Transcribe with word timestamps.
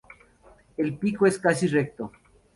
El 0.77 0.97
pico 0.97 1.27
es 1.27 1.37
casi 1.37 1.67
recto. 1.67 2.11